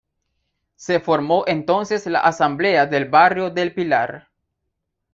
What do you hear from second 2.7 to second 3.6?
del Barrio